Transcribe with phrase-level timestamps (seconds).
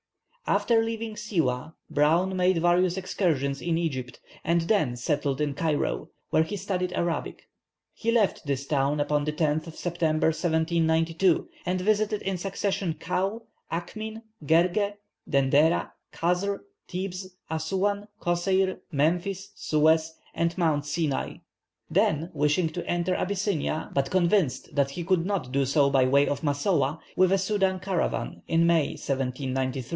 [0.47, 6.43] After leaving Siwâh, Browne made various excursions in Egypt, and then settled in Cairo, where
[6.43, 7.47] he studied Arabic.
[7.93, 13.39] He left this town upon the 10th of September, 1792, and visited in succession Kaw,
[13.71, 14.95] Achmin, Gergeh,
[15.29, 16.57] Dendera, Kazr,
[16.87, 21.35] Thebes, Assoûan, Kosseir, Memphis, Suez, and Mount Sinai;
[21.89, 26.27] then wishing to enter Abyssinia, but convinced that he could not do so by way
[26.27, 29.89] of Massowah, he left Assiût for Darfur, with a Soudan caravan, in May, 1793.